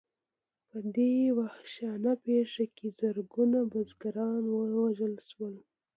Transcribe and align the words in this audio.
په 0.69 0.77
دې 0.95 1.13
وحشیانه 1.39 2.13
پېښه 2.25 2.63
کې 2.75 2.87
زرګونه 2.99 3.59
بزګران 3.71 4.43
ووژل 4.49 5.15
شول. 5.29 5.55